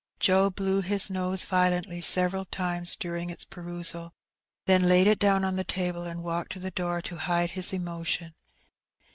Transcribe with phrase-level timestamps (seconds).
[0.19, 4.15] Joe blew his nose violently several times during its perusal,
[4.65, 7.71] then laid it down on the table, and walked to the door to hide his
[7.71, 8.33] emotion.